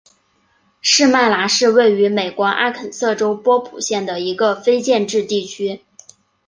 [0.81, 5.81] 士麦拿是位于美国阿肯色州波普县的一个非建制地区。